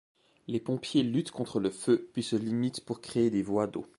Les 0.47 0.59
pompiers 0.59 1.03
luttent 1.03 1.29
contre 1.29 1.59
le 1.59 1.69
feu, 1.69 2.09
puis 2.11 2.23
se 2.23 2.35
limitent 2.35 2.83
pour 2.83 3.01
créer 3.01 3.29
des 3.29 3.43
voies 3.43 3.67
d'eau. 3.67 3.85